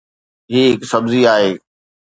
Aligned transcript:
هي 0.51 0.61
هڪ 0.71 0.81
سبزي 0.91 1.21
آهي 1.33 1.51